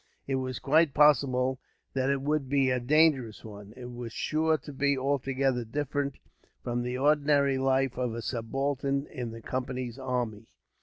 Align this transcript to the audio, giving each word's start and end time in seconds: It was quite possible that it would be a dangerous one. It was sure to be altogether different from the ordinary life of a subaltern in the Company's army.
It 0.25 0.37
was 0.37 0.57
quite 0.57 0.95
possible 0.95 1.59
that 1.93 2.09
it 2.09 2.23
would 2.23 2.49
be 2.49 2.71
a 2.71 2.79
dangerous 2.79 3.45
one. 3.45 3.71
It 3.77 3.91
was 3.91 4.11
sure 4.11 4.57
to 4.57 4.73
be 4.73 4.97
altogether 4.97 5.63
different 5.63 6.15
from 6.63 6.81
the 6.81 6.97
ordinary 6.97 7.59
life 7.59 7.99
of 7.99 8.15
a 8.15 8.23
subaltern 8.23 9.05
in 9.05 9.29
the 9.29 9.43
Company's 9.43 9.99
army. 9.99 10.47